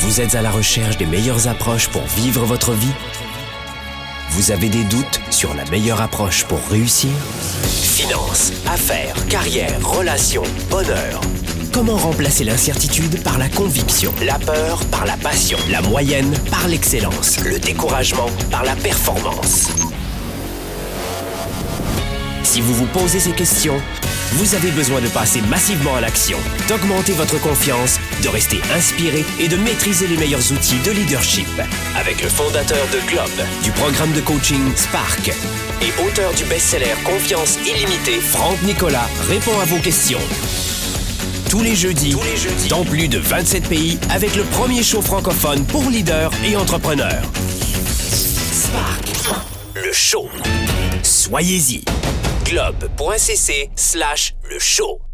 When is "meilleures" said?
1.04-1.46